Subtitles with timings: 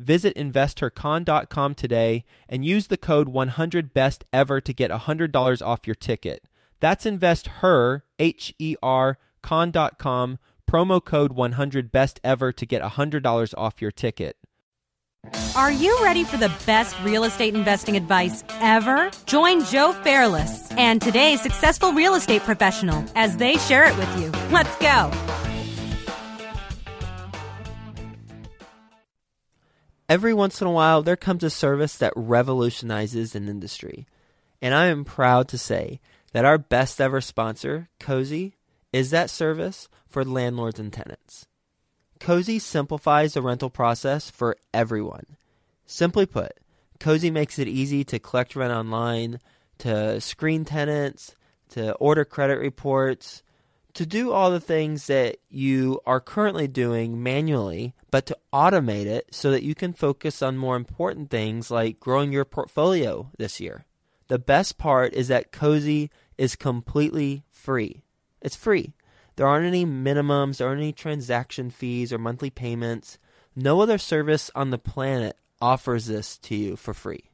[0.00, 6.44] visit investhercon.com today and use the code 100BEST EVER to get $100 off your ticket.
[6.80, 10.38] That's investher, H E R, con.com
[10.70, 14.36] promo code 100 best ever to get $100 off your ticket.
[15.54, 19.10] Are you ready for the best real estate investing advice ever?
[19.26, 24.30] Join Joe Fairless and today's successful real estate professional as they share it with you.
[24.50, 25.10] Let's go.
[30.10, 34.08] Every once in a while, there comes a service that revolutionizes an industry.
[34.60, 36.00] And I am proud to say
[36.32, 38.56] that our best ever sponsor, Cozy,
[38.92, 41.46] is that service for landlords and tenants.
[42.18, 45.36] Cozy simplifies the rental process for everyone.
[45.86, 46.54] Simply put,
[46.98, 49.38] Cozy makes it easy to collect rent online,
[49.78, 51.36] to screen tenants,
[51.68, 53.44] to order credit reports,
[53.94, 59.28] to do all the things that you are currently doing manually, but to automate it
[59.32, 63.84] so that you can focus on more important things like growing your portfolio this year.
[64.28, 68.02] The best part is that Cozy is completely free.
[68.40, 68.94] It's free.
[69.36, 73.18] There aren't any minimums, there aren't any transaction fees or monthly payments.
[73.56, 77.30] No other service on the planet offers this to you for free.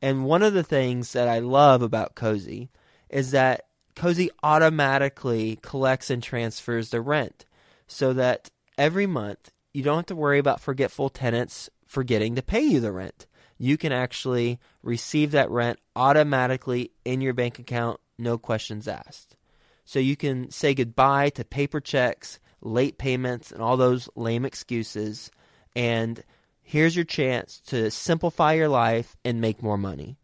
[0.00, 2.70] And one of the things that I love about Cozy
[3.08, 7.44] is that Cozy automatically collects and transfers the rent
[7.86, 12.62] so that every month you don't have to worry about forgetful tenants forgetting to pay
[12.62, 13.26] you the rent.
[13.58, 19.36] You can actually receive that rent automatically in your bank account, no questions asked
[19.84, 25.30] so you can say goodbye to paper checks, late payments, and all those lame excuses.
[25.74, 26.22] And
[26.62, 30.18] here's your chance to simplify your life and make more money.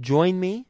[0.00, 0.66] Join me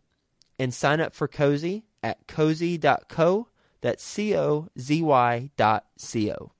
[0.59, 3.49] and sign up for Cozy at cozy.co.
[3.81, 6.53] That's C O Z Y dot C O.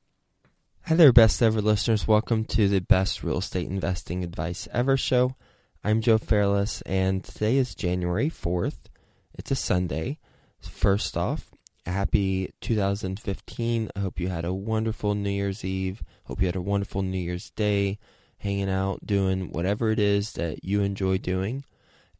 [0.87, 2.09] Hi there, best ever listeners.
[2.09, 5.37] Welcome to the best real estate investing advice ever show.
[5.85, 8.89] I'm Joe Fairless, and today is January 4th.
[9.35, 10.19] It's a Sunday.
[10.61, 11.53] First off,
[11.85, 13.91] happy 2015.
[13.95, 16.03] I hope you had a wonderful New Year's Eve.
[16.25, 18.01] Hope you had a wonderful New Year's Day,
[18.39, 21.65] hanging out, doing whatever it is that you enjoy doing.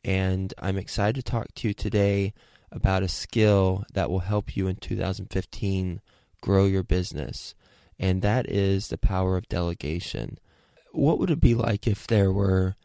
[0.05, 2.33] And I'm excited to talk to you today
[2.73, 6.01] about a skill that will help you in 2015
[6.41, 7.55] grow your business.
[7.99, 10.39] And that is the power of delegation.
[10.93, 12.77] What would it be like if there were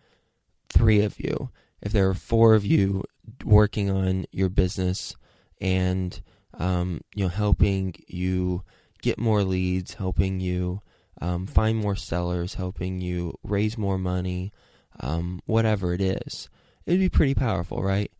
[0.70, 1.50] three of you?
[1.82, 3.04] If there were four of you
[3.44, 5.16] working on your business
[5.60, 6.22] and
[6.58, 8.64] um, you know, helping you
[9.02, 10.82] get more leads, helping you
[11.22, 14.52] um, find more sellers, helping you raise more money,
[15.00, 16.50] um, whatever it is.
[16.86, 18.12] It'd be pretty powerful, right?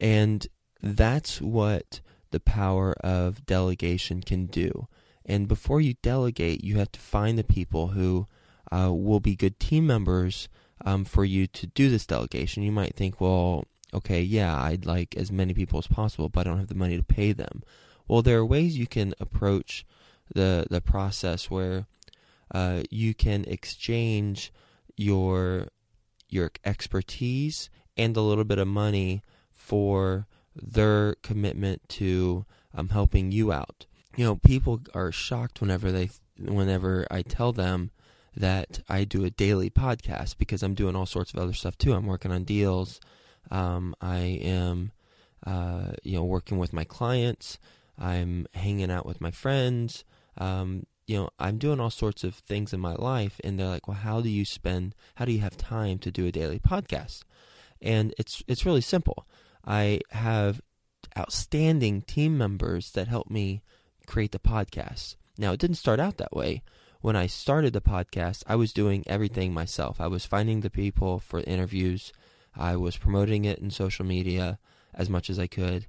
[0.00, 0.46] And
[0.94, 4.88] that's what the power of delegation can do.
[5.24, 8.28] And before you delegate, you have to find the people who
[8.70, 10.48] uh, will be good team members
[10.84, 12.62] um, for you to do this delegation.
[12.62, 16.50] You might think, well, okay, yeah, I'd like as many people as possible, but I
[16.50, 17.62] don't have the money to pay them.
[18.06, 19.84] Well, there are ways you can approach
[20.34, 21.86] the the process where
[22.52, 24.52] uh, you can exchange
[24.96, 25.68] your
[26.28, 29.22] your expertise and a little bit of money
[29.52, 30.26] for
[30.60, 32.44] their commitment to
[32.74, 33.86] um, helping you out.
[34.16, 37.90] You know, people are shocked whenever they whenever I tell them
[38.36, 41.94] that I do a daily podcast because I'm doing all sorts of other stuff too.
[41.94, 43.00] I'm working on deals.
[43.50, 44.92] Um, I am,
[45.46, 47.58] uh, you know, working with my clients.
[47.98, 50.04] I'm hanging out with my friends.
[50.36, 53.88] Um, you know, I'm doing all sorts of things in my life, and they're like,
[53.88, 54.94] "Well, how do you spend?
[55.14, 57.22] How do you have time to do a daily podcast?"
[57.80, 59.26] And it's it's really simple.
[59.66, 60.60] I have
[61.18, 63.62] outstanding team members that help me
[64.06, 65.16] create the podcast.
[65.38, 66.62] Now, it didn't start out that way.
[67.00, 70.00] When I started the podcast, I was doing everything myself.
[70.00, 72.12] I was finding the people for interviews.
[72.54, 74.58] I was promoting it in social media
[74.94, 75.86] as much as I could.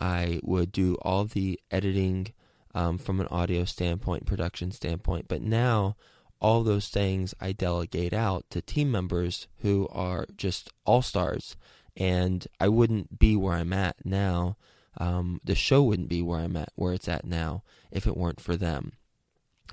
[0.00, 2.32] I would do all the editing
[2.74, 5.26] um, from an audio standpoint, production standpoint.
[5.28, 5.96] But now,
[6.40, 11.56] all those things I delegate out to team members who are just all stars,
[11.96, 14.56] and I wouldn't be where I'm at now.
[14.98, 18.40] Um, the show wouldn't be where I'm at, where it's at now, if it weren't
[18.40, 18.92] for them.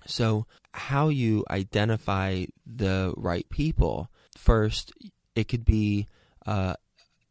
[0.05, 4.09] So, how you identify the right people?
[4.35, 4.93] First,
[5.35, 6.07] it could be
[6.45, 6.73] uh,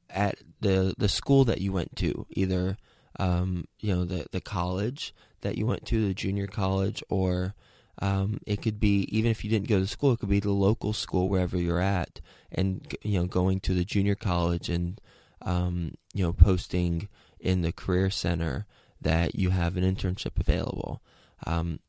[0.09, 2.77] at the the school that you went to, either
[3.19, 7.55] um, you know the the college that you went to, the junior college, or
[8.01, 10.51] um, it could be even if you didn't go to school, it could be the
[10.51, 12.21] local school wherever you're at,
[12.51, 15.01] and you know going to the junior college and
[15.43, 17.09] um, you know posting
[17.39, 18.67] in the career center
[19.01, 21.03] that you have an internship available.
[21.47, 21.81] Um,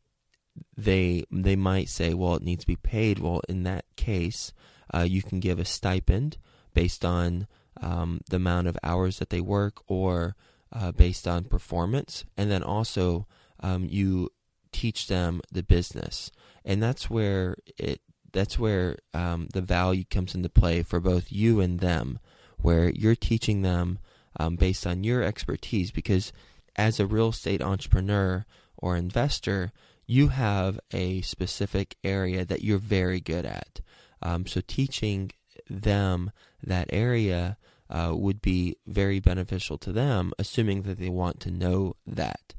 [0.75, 3.19] they they might say, well, it needs to be paid.
[3.19, 4.51] Well, in that case,
[4.93, 6.37] uh, you can give a stipend
[6.73, 7.47] based on
[7.81, 10.35] um, the amount of hours that they work or
[10.73, 13.27] uh, based on performance, and then also
[13.61, 14.29] um, you
[14.71, 16.31] teach them the business,
[16.65, 18.01] and that's where it
[18.33, 22.19] that's where um, the value comes into play for both you and them,
[22.57, 23.99] where you're teaching them
[24.39, 26.31] um, based on your expertise, because
[26.75, 28.45] as a real estate entrepreneur
[28.77, 29.71] or investor,
[30.07, 33.81] you have a specific area that you're very good at.
[34.21, 35.31] Um, so teaching
[35.69, 36.31] them
[36.63, 37.57] that area
[37.89, 42.53] uh, would be very beneficial to them, assuming that they want to know that.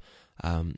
[0.44, 0.76] Um,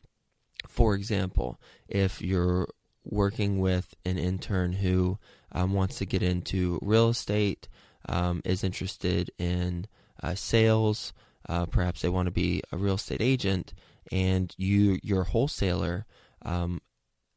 [0.74, 2.66] for example, if you're
[3.04, 5.18] working with an intern who
[5.52, 7.68] um, wants to get into real estate,
[8.08, 9.86] um, is interested in
[10.20, 11.12] uh, sales,
[11.48, 13.72] uh, perhaps they want to be a real estate agent,
[14.10, 16.06] and you you're a wholesaler,
[16.42, 16.80] um,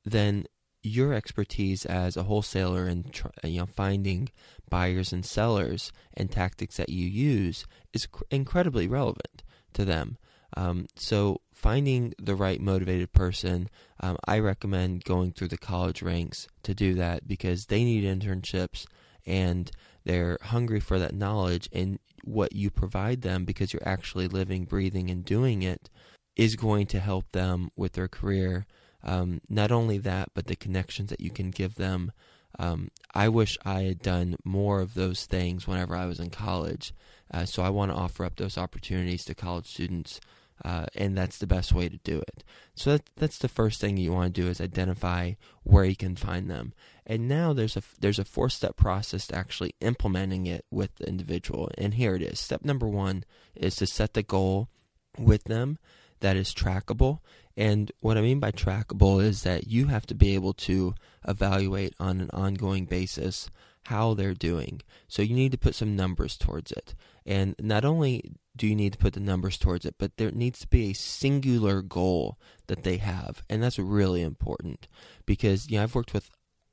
[0.04, 0.48] then
[0.82, 4.30] your expertise as a wholesaler and you know finding
[4.68, 9.44] buyers and sellers and tactics that you use is cr- incredibly relevant
[9.74, 10.18] to them.
[10.56, 16.48] Um, so finding the right motivated person, um, I recommend going through the college ranks
[16.64, 18.86] to do that because they need internships
[19.26, 19.70] and
[20.06, 25.10] they're hungry for that knowledge and what you provide them because you're actually living, breathing,
[25.10, 25.90] and doing it
[26.36, 28.66] is going to help them with their career.
[29.04, 32.12] Um, not only that, but the connections that you can give them
[32.60, 36.94] um, I wish I had done more of those things whenever I was in college.
[37.32, 40.20] Uh, so I want to offer up those opportunities to college students,
[40.66, 42.44] uh, and that's the best way to do it.
[42.76, 45.34] So that, that's the first thing you want to do is identify
[45.64, 46.74] where you can find them.
[47.06, 51.08] And now there's a there's a four step process to actually implementing it with the
[51.08, 51.70] individual.
[51.78, 52.40] And here it is.
[52.40, 53.24] Step number one
[53.56, 54.70] is to set the goal
[55.18, 55.78] with them
[56.20, 57.20] that is trackable.
[57.56, 60.94] And what I mean by trackable is that you have to be able to
[61.28, 63.50] evaluate on an ongoing basis
[63.86, 64.82] how they're doing.
[65.08, 66.94] So you need to put some numbers towards it.
[67.26, 70.60] And not only do you need to put the numbers towards it, but there needs
[70.60, 72.38] to be a singular goal
[72.68, 73.44] that they have.
[73.50, 74.88] And that's really important
[75.26, 76.30] because you know, I've worked with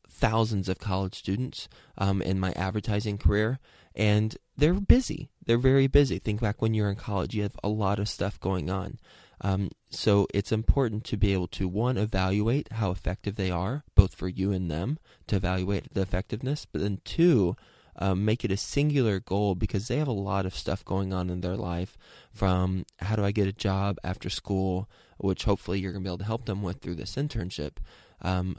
[0.08, 3.58] thousands of college students um, in my advertising career,
[3.94, 5.30] and they're busy.
[5.44, 6.18] They're very busy.
[6.18, 8.98] Think back when you're in college, you have a lot of stuff going on.
[9.40, 14.14] Um, so it's important to be able to one evaluate how effective they are, both
[14.14, 17.56] for you and them, to evaluate the effectiveness, but then two,
[17.96, 21.30] um, make it a singular goal because they have a lot of stuff going on
[21.30, 21.96] in their life.
[22.32, 24.88] From how do I get a job after school,
[25.18, 27.76] which hopefully you're gonna be able to help them with through this internship.
[28.22, 28.56] Um,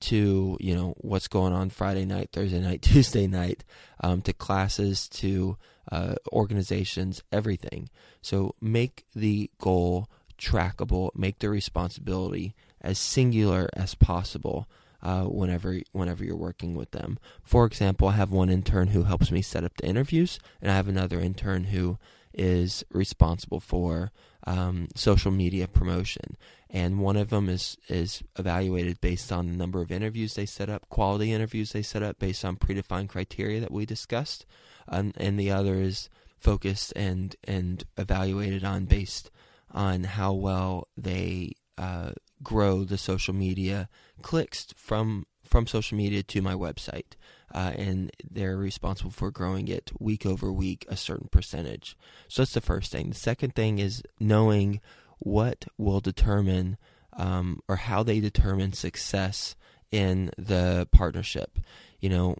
[0.00, 3.64] to you know what's going on Friday night, Thursday night, Tuesday night,
[4.00, 5.56] um, to classes, to
[5.90, 7.88] uh, organizations, everything.
[8.20, 14.68] So make the goal trackable, make the responsibility as singular as possible.
[15.02, 17.18] Uh, whenever whenever you're working with them.
[17.42, 20.76] For example, I have one intern who helps me set up the interviews, and I
[20.76, 21.98] have another intern who
[22.32, 24.12] is responsible for
[24.46, 26.36] um, social media promotion.
[26.70, 30.70] And one of them is is evaluated based on the number of interviews they set
[30.70, 34.46] up, quality interviews they set up based on predefined criteria that we discussed
[34.88, 39.30] um, and the other is focused and and evaluated on based
[39.70, 42.12] on how well they uh,
[42.52, 43.88] grow the social media
[44.20, 47.14] clicks from from social media to my website,
[47.54, 51.96] uh, and they're responsible for growing it week over week a certain percentage.
[52.28, 53.08] So that's the first thing.
[53.08, 54.80] The second thing is knowing
[55.18, 56.76] what will determine
[57.14, 59.56] um, or how they determine success
[59.90, 61.58] in the partnership.
[62.00, 62.36] You know,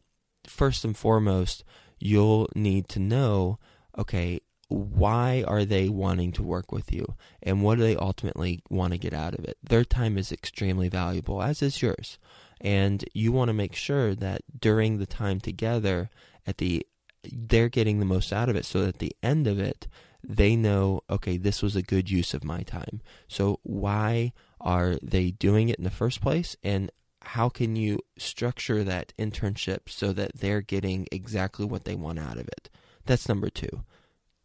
[0.46, 1.64] first and foremost,
[1.98, 3.58] you'll need to know
[3.98, 4.40] okay,
[4.72, 8.98] why are they wanting to work with you and what do they ultimately want to
[8.98, 9.58] get out of it?
[9.62, 12.18] Their time is extremely valuable, as is yours.
[12.60, 16.10] And you want to make sure that during the time together,
[16.46, 16.86] at the
[17.24, 19.86] they're getting the most out of it so that at the end of it,
[20.24, 23.00] they know, okay, this was a good use of my time.
[23.28, 26.56] So, why are they doing it in the first place?
[26.62, 26.90] And
[27.22, 32.38] how can you structure that internship so that they're getting exactly what they want out
[32.38, 32.68] of it?
[33.06, 33.84] That's number two.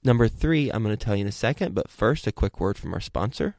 [0.08, 2.78] Number three, I'm going to tell you in a second, but first, a quick word
[2.78, 3.58] from our sponsor.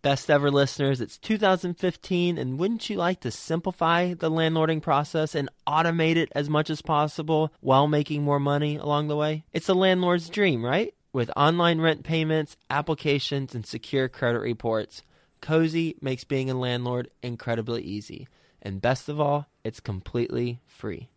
[0.00, 5.50] Best ever listeners, it's 2015, and wouldn't you like to simplify the landlording process and
[5.66, 9.44] automate it as much as possible while making more money along the way?
[9.52, 10.94] It's a landlord's dream, right?
[11.12, 15.02] With online rent payments, applications, and secure credit reports,
[15.42, 18.28] Cozy makes being a landlord incredibly easy.
[18.62, 21.10] And best of all, it's completely free.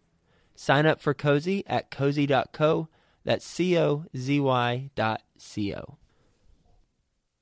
[0.54, 2.89] Sign up for Cozy at cozy.co.
[3.29, 5.98] That's C O Z Y dot C O.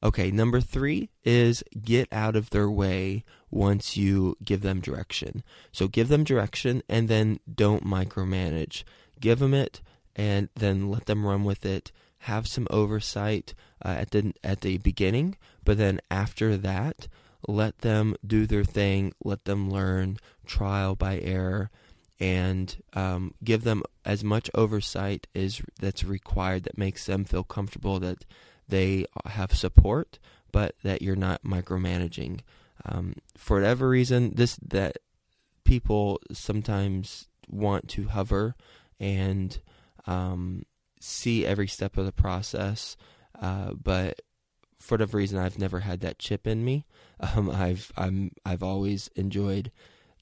[0.03, 5.44] Okay, number three is get out of their way once you give them direction.
[5.72, 8.84] So give them direction and then don't micromanage.
[9.22, 9.79] Give them it
[10.13, 11.94] and then let them run with it.
[12.17, 17.08] Have some oversight uh, at the at the beginning, but then after that,
[17.48, 19.13] let them do their thing.
[19.24, 21.72] Let them learn trial by error,
[22.20, 28.00] and um, give them as much oversight as that's required that makes them feel comfortable
[28.00, 28.26] that
[28.68, 30.20] they have support,
[30.52, 32.42] but that you're not micromanaging.
[32.86, 34.98] Um, for whatever reason, this that
[35.64, 38.56] people sometimes want to hover
[39.00, 39.60] and
[40.06, 40.64] um,
[41.00, 42.98] see every step of the process,
[43.40, 44.22] uh, but
[44.78, 46.86] for whatever reason, I've never had that chip in me.
[47.20, 49.72] Um, I've I'm I've always enjoyed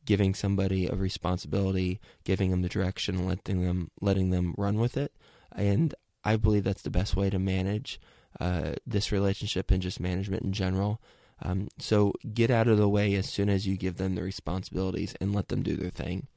[0.05, 5.13] giving somebody a responsibility, giving them the direction, letting them letting them run with it,
[5.55, 5.93] and
[6.23, 7.99] I believe that's the best way to manage
[8.39, 11.01] uh, this relationship and just management in general.
[11.41, 15.15] Um, so get out of the way as soon as you give them the responsibilities
[15.19, 16.27] and let them do their thing.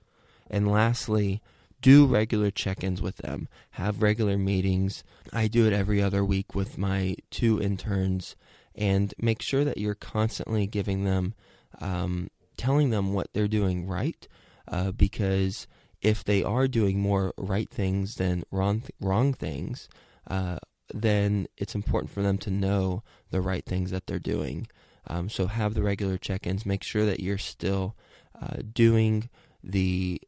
[0.50, 1.40] And lastly,
[1.80, 5.04] do regular check ins with them, have regular meetings.
[5.32, 8.34] I do it every other week with my two interns,
[8.74, 11.34] and make sure that you're constantly giving them,
[11.80, 14.28] um, telling them what they're doing right,
[14.70, 15.66] uh, because
[16.02, 19.88] if they are doing more right things than wrong, th- wrong things,
[20.28, 20.58] uh,
[20.92, 24.66] then it's important for them to know the right things that they're doing.
[25.06, 26.66] Um, so have the regular check-ins.
[26.66, 27.96] Make sure that you're still
[28.40, 29.30] uh, doing
[29.62, 30.20] the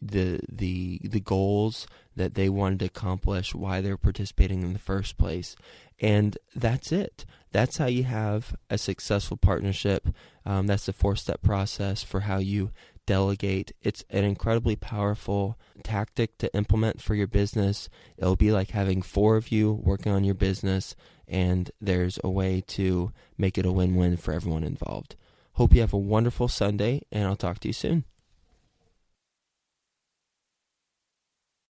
[0.00, 5.18] the the the goals that they wanted to accomplish, why they're participating in the first
[5.18, 5.56] place,
[6.00, 7.24] and that's it.
[7.52, 10.08] That's how you have a successful partnership.
[10.44, 12.70] Um, that's the four-step process for how you
[13.06, 13.72] delegate.
[13.82, 17.88] It's an incredibly powerful tactic to implement for your business.
[18.18, 20.94] It'll be like having four of you working on your business,
[21.28, 25.16] and there's a way to make it a win win for everyone involved.
[25.52, 28.04] Hope you have a wonderful Sunday, and I'll talk to you soon.